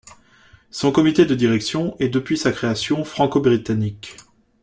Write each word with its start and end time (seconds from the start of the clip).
Son 0.71 0.91
comité 0.91 1.25
de 1.27 1.35
direction 1.35 1.95
est 1.99 2.09
depuis 2.09 2.35
sa 2.35 2.51
création 2.51 3.03
franco-britannique. 3.05 4.17